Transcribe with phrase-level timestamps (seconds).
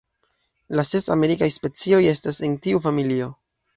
[0.79, 3.29] La ses amerikaj specioj estas en tiu familio.